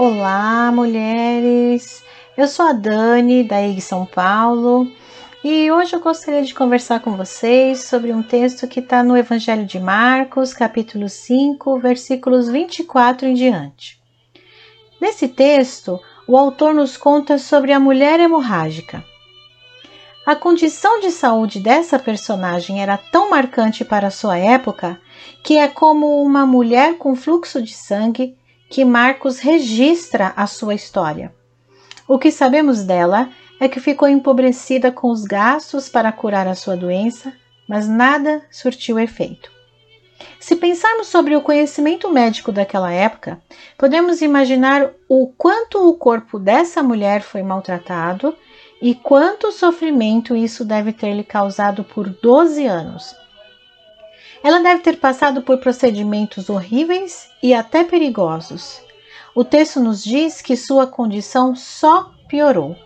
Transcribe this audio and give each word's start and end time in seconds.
Olá, 0.00 0.70
mulheres! 0.70 2.04
Eu 2.36 2.46
sou 2.46 2.66
a 2.66 2.72
Dani, 2.72 3.42
da 3.42 3.60
IG 3.60 3.80
São 3.80 4.06
Paulo, 4.06 4.88
e 5.42 5.72
hoje 5.72 5.92
eu 5.92 5.98
gostaria 5.98 6.44
de 6.44 6.54
conversar 6.54 7.00
com 7.00 7.16
vocês 7.16 7.82
sobre 7.82 8.12
um 8.12 8.22
texto 8.22 8.68
que 8.68 8.78
está 8.78 9.02
no 9.02 9.16
Evangelho 9.16 9.66
de 9.66 9.80
Marcos, 9.80 10.54
capítulo 10.54 11.08
5, 11.08 11.80
versículos 11.80 12.48
24 12.48 13.26
em 13.26 13.34
diante. 13.34 14.00
Nesse 15.00 15.26
texto, 15.26 15.98
o 16.28 16.36
autor 16.36 16.72
nos 16.72 16.96
conta 16.96 17.36
sobre 17.36 17.72
a 17.72 17.80
mulher 17.80 18.20
hemorrágica. 18.20 19.04
A 20.24 20.36
condição 20.36 21.00
de 21.00 21.10
saúde 21.10 21.58
dessa 21.58 21.98
personagem 21.98 22.80
era 22.80 22.96
tão 22.96 23.30
marcante 23.30 23.84
para 23.84 24.12
sua 24.12 24.38
época 24.38 24.96
que 25.42 25.58
é 25.58 25.66
como 25.66 26.22
uma 26.22 26.46
mulher 26.46 26.98
com 26.98 27.16
fluxo 27.16 27.60
de 27.60 27.74
sangue 27.74 28.37
que 28.68 28.84
Marcos 28.84 29.38
registra 29.38 30.32
a 30.36 30.46
sua 30.46 30.74
história. 30.74 31.34
O 32.06 32.18
que 32.18 32.30
sabemos 32.30 32.84
dela 32.84 33.30
é 33.60 33.68
que 33.68 33.80
ficou 33.80 34.08
empobrecida 34.08 34.92
com 34.92 35.10
os 35.10 35.24
gastos 35.24 35.88
para 35.88 36.12
curar 36.12 36.46
a 36.46 36.54
sua 36.54 36.76
doença, 36.76 37.32
mas 37.68 37.88
nada 37.88 38.42
surtiu 38.50 38.98
efeito. 38.98 39.50
Se 40.40 40.56
pensarmos 40.56 41.08
sobre 41.08 41.36
o 41.36 41.42
conhecimento 41.42 42.10
médico 42.10 42.50
daquela 42.50 42.92
época, 42.92 43.40
podemos 43.76 44.20
imaginar 44.20 44.90
o 45.08 45.28
quanto 45.36 45.88
o 45.88 45.94
corpo 45.94 46.38
dessa 46.38 46.82
mulher 46.82 47.22
foi 47.22 47.42
maltratado 47.42 48.36
e 48.80 48.94
quanto 48.94 49.52
sofrimento 49.52 50.34
isso 50.36 50.64
deve 50.64 50.92
ter 50.92 51.12
lhe 51.14 51.24
causado 51.24 51.84
por 51.84 52.08
12 52.08 52.66
anos. 52.66 53.14
Ela 54.42 54.60
deve 54.60 54.82
ter 54.82 54.98
passado 54.98 55.42
por 55.42 55.58
procedimentos 55.58 56.48
horríveis 56.48 57.28
e 57.42 57.52
até 57.52 57.82
perigosos. 57.84 58.80
O 59.34 59.44
texto 59.44 59.80
nos 59.80 60.02
diz 60.02 60.40
que 60.40 60.56
sua 60.56 60.86
condição 60.86 61.54
só 61.54 62.12
piorou. 62.28 62.76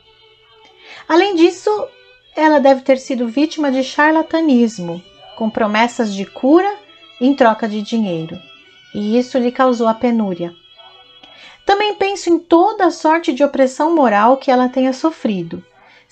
Além 1.08 1.34
disso, 1.34 1.70
ela 2.34 2.58
deve 2.58 2.82
ter 2.82 2.98
sido 2.98 3.28
vítima 3.28 3.70
de 3.70 3.82
charlatanismo, 3.82 5.02
com 5.36 5.50
promessas 5.50 6.14
de 6.14 6.24
cura 6.24 6.74
em 7.20 7.34
troca 7.34 7.68
de 7.68 7.82
dinheiro, 7.82 8.38
e 8.94 9.18
isso 9.18 9.38
lhe 9.38 9.52
causou 9.52 9.86
a 9.88 9.94
penúria. 9.94 10.54
Também 11.64 11.94
penso 11.94 12.28
em 12.30 12.38
toda 12.38 12.86
a 12.86 12.90
sorte 12.90 13.32
de 13.32 13.44
opressão 13.44 13.94
moral 13.94 14.36
que 14.36 14.50
ela 14.50 14.68
tenha 14.68 14.92
sofrido, 14.92 15.64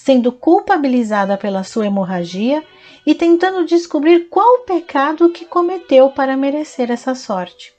sendo 0.02 0.32
culpabilizada 0.32 1.36
pela 1.36 1.62
sua 1.62 1.86
hemorragia 1.86 2.64
e 3.04 3.14
tentando 3.14 3.66
descobrir 3.66 4.30
qual 4.30 4.54
o 4.54 4.64
pecado 4.64 5.28
que 5.28 5.44
cometeu 5.44 6.08
para 6.08 6.38
merecer 6.38 6.90
essa 6.90 7.14
sorte. 7.14 7.74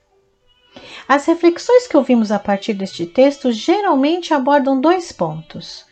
As 1.07 1.25
reflexões 1.25 1.87
que 1.87 1.97
ouvimos 1.97 2.31
a 2.31 2.37
partir 2.37 2.75
deste 2.75 3.07
texto 3.07 3.51
geralmente 3.51 4.35
abordam 4.35 4.79
dois 4.79 5.11
pontos. 5.11 5.83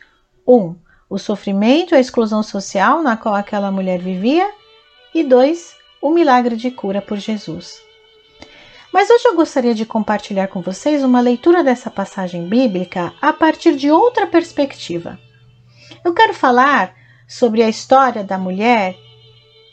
Um, 0.48 0.76
o 1.10 1.18
sofrimento 1.18 1.96
e 1.96 1.98
a 1.98 2.00
exclusão 2.00 2.44
social 2.44 3.02
na 3.02 3.18
qual 3.18 3.34
aquela 3.34 3.72
mulher 3.72 4.00
vivia, 4.00 4.52
e 5.16 5.24
dois, 5.24 5.76
o 6.00 6.12
milagre 6.12 6.56
de 6.56 6.70
cura 6.70 7.02
por 7.02 7.18
Jesus. 7.18 7.82
Mas 8.94 9.10
hoje 9.10 9.28
eu 9.28 9.36
gostaria 9.36 9.74
de 9.74 9.84
compartilhar 9.84 10.48
com 10.48 10.62
vocês 10.62 11.04
uma 11.04 11.22
leitura 11.22 11.64
dessa 11.64 11.90
passagem 11.90 12.48
bíblica 12.48 13.14
a 13.20 13.34
partir 13.34 13.76
de 13.76 13.90
outra 13.90 14.28
perspectiva. 14.28 15.20
Eu 16.04 16.14
quero 16.14 16.34
falar 16.34 16.94
sobre 17.28 17.62
a 17.62 17.70
história 17.70 18.24
da 18.24 18.38
mulher 18.38 18.96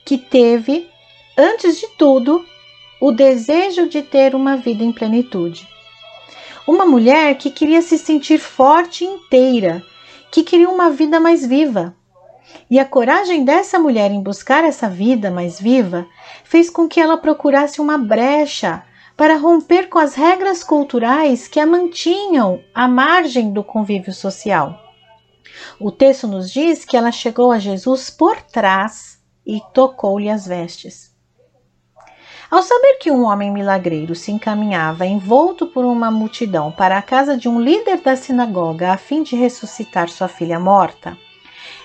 que 0.04 0.18
teve, 0.18 0.88
antes 1.36 1.78
de 1.78 1.86
tudo, 1.96 2.44
o 3.00 3.12
desejo 3.12 3.88
de 3.88 4.02
ter 4.02 4.34
uma 4.34 4.56
vida 4.56 4.82
em 4.82 4.92
plenitude. 4.92 5.68
Uma 6.66 6.84
mulher 6.84 7.36
que 7.36 7.50
queria 7.50 7.80
se 7.80 7.96
sentir 7.96 8.38
forte 8.38 9.04
e 9.04 9.06
inteira, 9.06 9.82
que 10.30 10.42
queria 10.42 10.68
uma 10.68 10.90
vida 10.90 11.20
mais 11.20 11.46
viva. 11.46 11.94
E 12.68 12.78
a 12.78 12.84
coragem 12.84 13.44
dessa 13.44 13.78
mulher 13.78 14.10
em 14.10 14.22
buscar 14.22 14.64
essa 14.64 14.88
vida 14.88 15.30
mais 15.30 15.60
viva 15.60 16.06
fez 16.44 16.68
com 16.68 16.88
que 16.88 17.00
ela 17.00 17.16
procurasse 17.16 17.80
uma 17.80 17.96
brecha 17.96 18.82
para 19.16 19.36
romper 19.36 19.88
com 19.88 19.98
as 19.98 20.14
regras 20.14 20.62
culturais 20.62 21.48
que 21.48 21.58
a 21.58 21.66
mantinham 21.66 22.60
à 22.74 22.86
margem 22.86 23.52
do 23.52 23.62
convívio 23.62 24.12
social. 24.12 24.85
O 25.78 25.90
texto 25.90 26.26
nos 26.26 26.50
diz 26.50 26.84
que 26.84 26.96
ela 26.96 27.12
chegou 27.12 27.52
a 27.52 27.58
Jesus 27.58 28.10
por 28.10 28.40
trás 28.42 29.18
e 29.46 29.60
tocou-lhe 29.72 30.28
as 30.28 30.46
vestes. 30.46 31.14
Ao 32.50 32.62
saber 32.62 32.98
que 33.00 33.10
um 33.10 33.24
homem 33.24 33.50
milagreiro 33.50 34.14
se 34.14 34.30
encaminhava 34.30 35.04
envolto 35.04 35.66
por 35.66 35.84
uma 35.84 36.10
multidão 36.10 36.70
para 36.70 36.96
a 36.96 37.02
casa 37.02 37.36
de 37.36 37.48
um 37.48 37.60
líder 37.60 38.00
da 38.00 38.14
sinagoga 38.14 38.92
a 38.92 38.96
fim 38.96 39.22
de 39.22 39.34
ressuscitar 39.34 40.08
sua 40.08 40.28
filha 40.28 40.60
morta, 40.60 41.18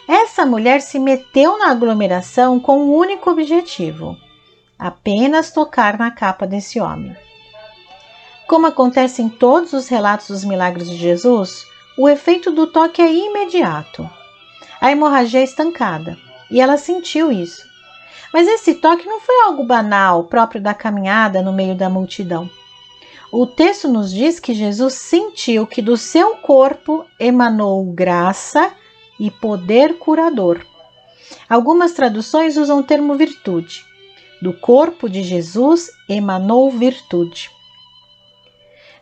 essa 0.08 0.46
mulher 0.46 0.82
se 0.82 1.00
meteu 1.00 1.58
na 1.58 1.72
aglomeração 1.72 2.60
com 2.60 2.80
um 2.80 2.94
único 2.94 3.32
objetivo: 3.32 4.18
apenas 4.78 5.52
tocar 5.52 5.98
na 5.98 6.12
capa 6.12 6.46
desse 6.46 6.80
homem. 6.80 7.16
Como 8.48 8.68
acontece 8.68 9.22
em 9.22 9.30
todos 9.30 9.74
os 9.74 9.88
relatos 9.88 10.28
dos 10.28 10.44
milagres 10.44 10.90
de 10.90 10.98
Jesus, 10.98 11.66
o 11.98 12.08
efeito 12.08 12.52
do 12.52 12.68
toque 12.68 13.02
é 13.02 13.14
imediato. 13.14 14.10
A 14.80 14.92
hemorragia 14.92 15.42
é 15.42 15.44
estancada 15.44 16.18
e 16.50 16.60
ela 16.60 16.78
sentiu 16.78 17.32
isso. 17.32 17.70
Mas 18.34 18.48
esse 18.48 18.76
toque 18.76 19.06
não 19.06 19.20
foi 19.20 19.44
algo 19.44 19.64
banal, 19.64 20.24
próprio 20.24 20.62
da 20.62 20.74
caminhada 20.74 21.42
no 21.42 21.52
meio 21.52 21.76
da 21.76 21.90
multidão. 21.90 22.50
O 23.32 23.46
texto 23.46 23.88
nos 23.88 24.12
diz 24.12 24.40
que 24.40 24.54
Jesus 24.54 24.94
sentiu 24.96 25.66
que 25.68 25.82
do 25.82 25.96
seu 25.96 26.36
corpo 26.38 27.06
emanou 27.20 27.84
graça 27.92 28.74
e 29.20 29.30
poder 29.30 29.98
curador. 29.98 30.66
Algumas 31.48 31.94
traduções 31.94 32.58
usam 32.58 32.80
o 32.80 32.84
termo 32.84 33.16
virtude. 33.16 33.86
Do 34.42 34.54
corpo 34.54 35.10
de 35.10 35.24
Jesus 35.24 35.92
emanou 36.10 36.72
virtude. 36.72 37.50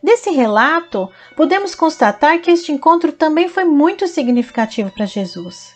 Desse 0.02 0.30
relato, 0.30 1.10
podemos 1.36 1.76
constatar 1.76 2.40
que 2.40 2.52
este 2.52 2.72
encontro 2.72 3.12
também 3.12 3.50
foi 3.50 3.66
muito 3.66 4.08
significativo 4.08 4.90
para 4.92 5.06
Jesus. 5.06 5.76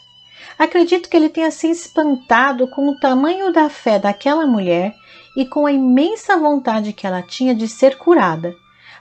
Acredito 0.57 1.09
que 1.09 1.17
ele 1.17 1.29
tenha 1.29 1.51
se 1.51 1.69
espantado 1.69 2.67
com 2.69 2.89
o 2.89 2.99
tamanho 2.99 3.51
da 3.51 3.69
fé 3.69 3.99
daquela 3.99 4.45
mulher 4.45 4.95
e 5.35 5.45
com 5.45 5.65
a 5.65 5.71
imensa 5.71 6.37
vontade 6.37 6.93
que 6.93 7.05
ela 7.05 7.21
tinha 7.21 7.53
de 7.53 7.67
ser 7.67 7.97
curada, 7.97 8.55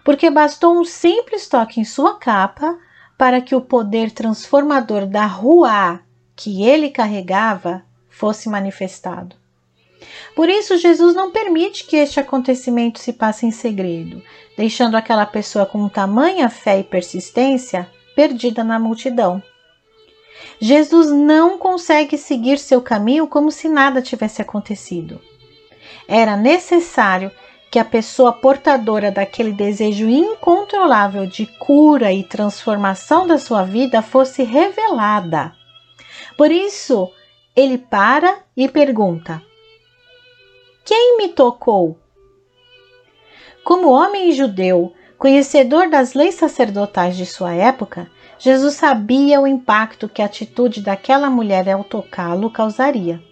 porque 0.05 0.31
bastou 0.31 0.78
um 0.78 0.84
simples 0.84 1.49
toque 1.49 1.81
em 1.81 1.84
sua 1.84 2.19
capa 2.19 2.78
para 3.16 3.41
que 3.41 3.54
o 3.54 3.60
poder 3.60 4.10
transformador 4.10 5.06
da 5.06 5.27
rua 5.27 6.00
que 6.34 6.65
ele 6.65 6.91
carregava 6.91 7.84
fosse 8.09 8.49
manifestado. 8.49 9.41
Por 10.34 10.48
isso, 10.48 10.76
Jesus 10.76 11.14
não 11.14 11.30
permite 11.30 11.84
que 11.84 11.96
este 11.96 12.18
acontecimento 12.20 12.98
se 12.98 13.12
passe 13.12 13.46
em 13.46 13.50
segredo, 13.50 14.22
deixando 14.56 14.96
aquela 14.96 15.26
pessoa 15.26 15.66
com 15.66 15.88
tamanha 15.88 16.48
fé 16.48 16.80
e 16.80 16.84
persistência 16.84 17.88
perdida 18.14 18.62
na 18.62 18.78
multidão. 18.78 19.42
Jesus 20.60 21.10
não 21.10 21.58
consegue 21.58 22.16
seguir 22.16 22.58
seu 22.58 22.80
caminho 22.80 23.26
como 23.26 23.50
se 23.50 23.68
nada 23.68 24.00
tivesse 24.00 24.41
acontecido. 24.41 25.20
Era 26.06 26.36
necessário 26.36 27.30
que 27.70 27.78
a 27.78 27.84
pessoa 27.84 28.34
portadora 28.34 29.10
daquele 29.10 29.52
desejo 29.52 30.08
incontrolável 30.08 31.26
de 31.26 31.46
cura 31.46 32.12
e 32.12 32.22
transformação 32.22 33.26
da 33.26 33.38
sua 33.38 33.64
vida 33.64 34.02
fosse 34.02 34.42
revelada. 34.42 35.54
Por 36.36 36.50
isso, 36.50 37.10
ele 37.56 37.78
para 37.78 38.41
e 38.56 38.68
pergunta: 38.68 39.42
Quem 40.84 41.16
me 41.16 41.28
tocou? 41.28 41.96
Como 43.62 43.92
homem 43.92 44.32
judeu, 44.32 44.92
conhecedor 45.16 45.88
das 45.88 46.14
leis 46.14 46.34
sacerdotais 46.34 47.16
de 47.16 47.24
sua 47.24 47.54
época, 47.54 48.10
Jesus 48.36 48.74
sabia 48.74 49.40
o 49.40 49.46
impacto 49.46 50.08
que 50.08 50.20
a 50.20 50.24
atitude 50.24 50.80
daquela 50.80 51.30
mulher 51.30 51.68
ao 51.68 51.84
tocá-lo 51.84 52.50
causaria. 52.50 53.22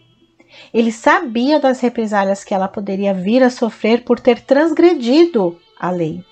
Ele 0.72 0.92
sabia 0.92 1.58
das 1.58 1.80
represálias 1.80 2.44
que 2.44 2.54
ela 2.54 2.68
poderia 2.68 3.12
vir 3.12 3.42
a 3.42 3.50
sofrer 3.50 4.04
por 4.04 4.20
ter 4.20 4.40
transgredido 4.42 5.60
a 5.78 5.90
lei. 5.90 6.24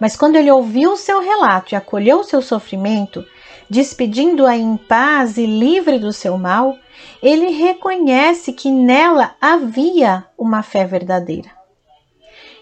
Mas 0.00 0.16
quando 0.16 0.34
ele 0.34 0.50
ouviu 0.50 0.92
o 0.92 0.96
seu 0.96 1.20
relato 1.20 1.72
e 1.72 1.76
acolheu 1.76 2.20
o 2.20 2.24
seu 2.24 2.42
sofrimento, 2.42 3.24
despedindo-a 3.70 4.56
em 4.56 4.76
paz 4.76 5.38
e 5.38 5.46
livre 5.46 5.98
do 5.98 6.12
seu 6.12 6.36
mal, 6.36 6.76
ele 7.22 7.50
reconhece 7.50 8.52
que 8.52 8.68
nela 8.70 9.34
havia 9.40 10.26
uma 10.36 10.62
fé 10.62 10.84
verdadeira. 10.84 11.48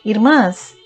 Irmãs, 0.05 0.76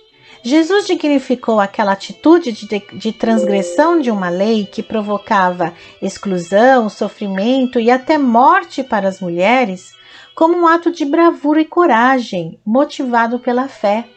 Jesus 0.45 0.87
dignificou 0.87 1.61
aquela 1.61 1.93
atitude 1.93 2.53
de, 2.53 2.67
de, 2.95 3.13
transgressão 3.13 4.01
de 4.01 4.11
uma 4.11 4.29
lei 4.29 4.65
que 4.65 4.83
provocava 4.83 5.73
exclusão, 6.01 6.89
sofrimento 6.89 7.79
e 7.79 7.91
até 7.91 8.17
morte 8.17 8.83
para 8.83 9.09
as 9.09 9.21
mulheres 9.21 9.93
como 10.35 10.57
um 10.57 10.67
ato 10.67 10.91
de 10.91 11.05
bravura 11.05 11.61
e 11.61 11.65
coragem, 11.65 12.59
motivado 12.65 13.39
pela 13.39 13.69
fé. 13.69 14.09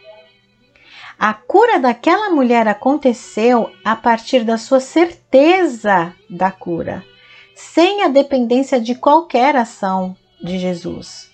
A 1.17 1.33
cura 1.33 1.79
daquela 1.79 2.29
mulher 2.29 2.67
aconteceu 2.67 3.71
a 3.83 3.95
partir 3.95 4.43
da 4.43 4.57
sua 4.57 4.79
certeza 4.79 6.13
da 6.29 6.51
cura, 6.51 7.03
sem 7.55 8.03
a 8.03 8.07
dependência 8.09 8.79
de 8.81 8.95
qualquer 8.95 9.55
ação 9.55 10.15
de 10.41 10.59
Jesus. 10.59 11.31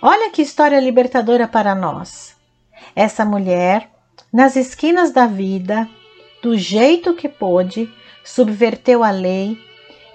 Olha 0.00 0.30
que 0.30 0.42
história 0.42 0.78
libertadora 0.78 1.48
para 1.48 1.74
nós. 1.74 2.36
Essa 2.94 3.24
mulher, 3.24 3.90
nas 4.32 4.54
esquinas 4.54 5.10
da 5.10 5.26
vida, 5.26 5.88
do 6.40 6.56
jeito 6.56 7.14
que 7.14 7.28
pôde, 7.28 7.92
subverteu 8.24 9.02
a 9.02 9.10
lei, 9.10 9.58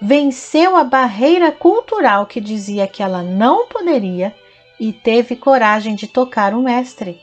venceu 0.00 0.74
a 0.74 0.84
barreira 0.84 1.52
cultural 1.52 2.26
que 2.26 2.40
dizia 2.40 2.86
que 2.88 3.02
ela 3.02 3.22
não 3.22 3.66
poderia 3.68 4.34
e 4.80 4.92
teve 4.92 5.36
coragem 5.36 5.94
de 5.94 6.06
tocar 6.06 6.54
o 6.54 6.62
Mestre. 6.62 7.20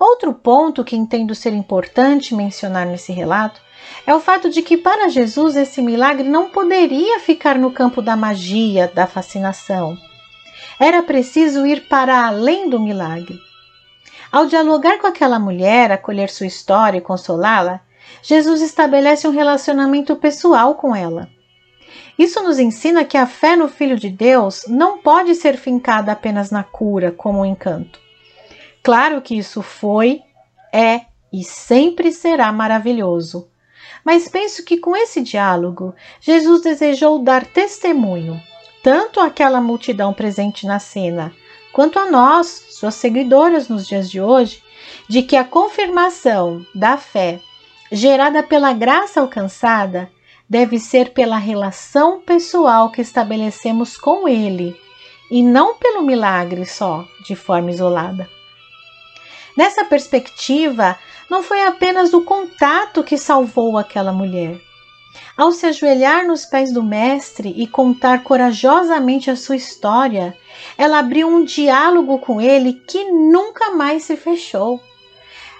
Outro 0.00 0.32
ponto 0.32 0.82
que 0.82 0.96
entendo 0.96 1.34
ser 1.34 1.52
importante 1.52 2.34
mencionar 2.34 2.86
nesse 2.86 3.12
relato 3.12 3.60
é 4.06 4.14
o 4.14 4.18
fato 4.18 4.48
de 4.48 4.62
que 4.62 4.78
para 4.78 5.10
Jesus 5.10 5.56
esse 5.56 5.82
milagre 5.82 6.26
não 6.26 6.48
poderia 6.48 7.20
ficar 7.20 7.58
no 7.58 7.70
campo 7.70 8.00
da 8.00 8.16
magia, 8.16 8.90
da 8.94 9.06
fascinação. 9.06 9.98
Era 10.80 11.02
preciso 11.02 11.66
ir 11.66 11.86
para 11.86 12.26
além 12.26 12.70
do 12.70 12.80
milagre. 12.80 13.38
Ao 14.32 14.46
dialogar 14.46 14.96
com 14.96 15.06
aquela 15.06 15.38
mulher, 15.38 15.92
acolher 15.92 16.30
sua 16.30 16.46
história 16.46 16.96
e 16.96 17.02
consolá-la, 17.02 17.82
Jesus 18.22 18.62
estabelece 18.62 19.28
um 19.28 19.32
relacionamento 19.32 20.16
pessoal 20.16 20.76
com 20.76 20.96
ela. 20.96 21.28
Isso 22.18 22.42
nos 22.42 22.58
ensina 22.58 23.04
que 23.04 23.18
a 23.18 23.26
fé 23.26 23.54
no 23.54 23.68
Filho 23.68 23.98
de 23.98 24.08
Deus 24.08 24.64
não 24.66 24.96
pode 24.96 25.34
ser 25.34 25.58
fincada 25.58 26.10
apenas 26.10 26.50
na 26.50 26.62
cura, 26.62 27.12
como 27.12 27.40
um 27.40 27.44
encanto. 27.44 28.00
Claro 28.82 29.20
que 29.20 29.36
isso 29.36 29.62
foi, 29.62 30.22
é 30.72 31.02
e 31.32 31.44
sempre 31.44 32.12
será 32.12 32.50
maravilhoso. 32.52 33.48
Mas 34.04 34.28
penso 34.28 34.64
que 34.64 34.78
com 34.78 34.96
esse 34.96 35.20
diálogo, 35.20 35.94
Jesus 36.20 36.62
desejou 36.62 37.18
dar 37.18 37.44
testemunho, 37.44 38.40
tanto 38.82 39.20
àquela 39.20 39.60
multidão 39.60 40.12
presente 40.12 40.66
na 40.66 40.78
cena, 40.78 41.32
quanto 41.72 41.98
a 41.98 42.10
nós, 42.10 42.66
suas 42.70 42.94
seguidoras 42.94 43.68
nos 43.68 43.86
dias 43.86 44.10
de 44.10 44.20
hoje, 44.20 44.62
de 45.08 45.22
que 45.22 45.36
a 45.36 45.44
confirmação 45.44 46.64
da 46.74 46.96
fé 46.96 47.40
gerada 47.92 48.42
pela 48.42 48.72
graça 48.72 49.20
alcançada 49.20 50.10
deve 50.48 50.78
ser 50.78 51.12
pela 51.12 51.36
relação 51.36 52.20
pessoal 52.20 52.90
que 52.90 53.00
estabelecemos 53.00 53.96
com 53.96 54.26
Ele 54.26 54.74
e 55.30 55.42
não 55.42 55.76
pelo 55.76 56.02
milagre 56.02 56.64
só, 56.64 57.06
de 57.24 57.36
forma 57.36 57.70
isolada. 57.70 58.28
Nessa 59.56 59.84
perspectiva, 59.84 60.98
não 61.28 61.42
foi 61.42 61.62
apenas 61.62 62.12
o 62.12 62.22
contato 62.22 63.02
que 63.02 63.18
salvou 63.18 63.76
aquela 63.76 64.12
mulher. 64.12 64.60
Ao 65.36 65.52
se 65.52 65.66
ajoelhar 65.66 66.26
nos 66.26 66.44
pés 66.44 66.72
do 66.72 66.82
Mestre 66.82 67.52
e 67.56 67.66
contar 67.66 68.22
corajosamente 68.22 69.30
a 69.30 69.36
sua 69.36 69.56
história, 69.56 70.36
ela 70.76 70.98
abriu 70.98 71.28
um 71.28 71.44
diálogo 71.44 72.18
com 72.18 72.40
ele 72.40 72.74
que 72.74 73.04
nunca 73.04 73.70
mais 73.70 74.04
se 74.04 74.16
fechou. 74.16 74.80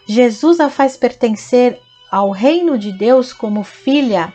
Jesus 0.07 0.61
a 0.61 0.69
faz 0.69 0.97
pertencer 0.97 1.81
ao 2.11 2.31
reino 2.31 2.77
de 2.77 2.93
Deus 2.93 3.33
como 3.33 3.63
filha, 3.63 4.33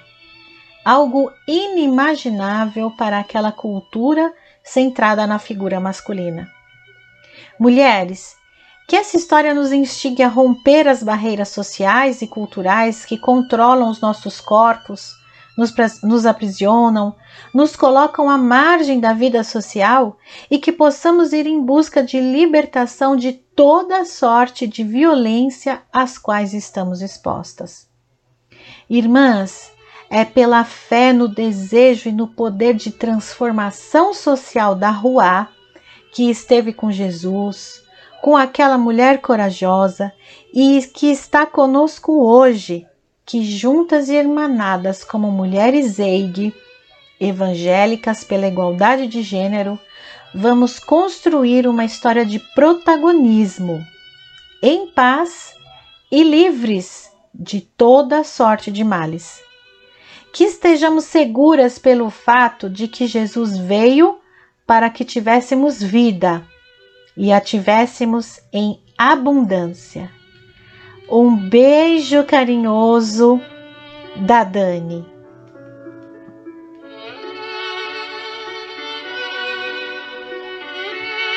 algo 0.83 1.31
inimaginável 1.47 2.91
para 2.91 3.19
aquela 3.19 3.51
cultura 3.51 4.33
centrada 4.63 5.27
na 5.27 5.37
figura 5.37 5.79
masculina. 5.79 6.49
Mulheres, 7.59 8.35
que 8.87 8.95
essa 8.95 9.17
história 9.17 9.53
nos 9.53 9.71
instigue 9.71 10.21
a 10.21 10.27
romper 10.27 10.87
as 10.87 11.01
barreiras 11.01 11.49
sociais 11.49 12.21
e 12.21 12.27
culturais 12.27 13.05
que 13.05 13.17
controlam 13.17 13.89
os 13.89 13.99
nossos 13.99 14.39
corpos, 14.39 15.15
nos, 15.57 15.73
nos 16.03 16.25
aprisionam, 16.25 17.15
nos 17.53 17.75
colocam 17.75 18.29
à 18.29 18.37
margem 18.37 18.99
da 18.99 19.13
vida 19.13 19.43
social 19.43 20.17
e 20.51 20.59
que 20.59 20.71
possamos 20.71 21.33
ir 21.33 21.47
em 21.47 21.61
busca 21.61 22.03
de 22.03 22.19
libertação 22.19 23.15
de 23.15 23.33
toda 23.33 24.05
sorte 24.05 24.67
de 24.67 24.83
violência 24.83 25.81
às 25.91 26.17
quais 26.17 26.53
estamos 26.53 27.01
expostas. 27.01 27.87
Irmãs, 28.89 29.71
é 30.09 30.23
pela 30.23 30.63
fé 30.63 31.11
no 31.11 31.27
desejo 31.27 32.09
e 32.09 32.11
no 32.11 32.27
poder 32.27 32.75
de 32.75 32.91
transformação 32.91 34.13
social 34.13 34.75
da 34.75 34.89
Rua 34.89 35.47
que 36.13 36.29
esteve 36.29 36.71
com 36.71 36.91
Jesus, 36.91 37.84
com 38.25 38.35
aquela 38.35 38.75
mulher 38.75 39.21
corajosa 39.21 40.11
e 40.51 40.81
que 40.81 41.11
está 41.11 41.45
conosco 41.45 42.25
hoje, 42.25 42.83
que 43.23 43.43
juntas 43.43 44.09
e 44.09 44.15
hermanadas 44.15 45.03
como 45.03 45.29
mulheres 45.29 45.99
EIG, 45.99 46.51
evangélicas 47.19 48.23
pela 48.23 48.47
igualdade 48.47 49.05
de 49.05 49.21
gênero, 49.21 49.77
vamos 50.33 50.79
construir 50.79 51.67
uma 51.67 51.85
história 51.85 52.25
de 52.25 52.39
protagonismo, 52.55 53.85
em 54.59 54.87
paz 54.87 55.53
e 56.11 56.23
livres 56.23 57.11
de 57.31 57.61
toda 57.61 58.23
sorte 58.23 58.71
de 58.71 58.83
males. 58.83 59.39
Que 60.33 60.45
estejamos 60.45 61.03
seguras 61.03 61.77
pelo 61.77 62.09
fato 62.09 62.71
de 62.71 62.87
que 62.87 63.05
Jesus 63.05 63.55
veio 63.55 64.17
para 64.65 64.89
que 64.89 65.05
tivéssemos 65.05 65.79
vida 65.79 66.43
e 67.17 67.31
a 67.31 67.39
tivéssemos 67.39 68.39
em 68.51 68.79
abundância. 68.97 70.11
Um 71.09 71.35
beijo 71.35 72.23
carinhoso 72.23 73.39
da 74.15 74.43
Dani. 74.43 75.14